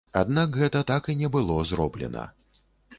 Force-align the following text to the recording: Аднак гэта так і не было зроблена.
Аднак 0.21 0.57
гэта 0.61 0.81
так 0.93 1.11
і 1.13 1.17
не 1.21 1.31
было 1.37 1.61
зроблена. 1.73 2.29